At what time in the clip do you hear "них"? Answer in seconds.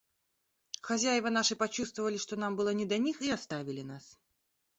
2.97-3.21